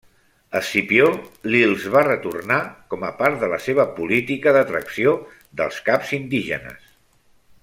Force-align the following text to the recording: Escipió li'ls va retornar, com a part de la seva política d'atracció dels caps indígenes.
Escipió 0.59 1.09
li'ls 1.55 1.85
va 1.97 2.01
retornar, 2.07 2.57
com 2.95 3.05
a 3.09 3.13
part 3.21 3.39
de 3.45 3.51
la 3.53 3.61
seva 3.67 3.87
política 4.01 4.57
d'atracció 4.59 5.17
dels 5.61 5.81
caps 5.91 6.19
indígenes. 6.23 6.95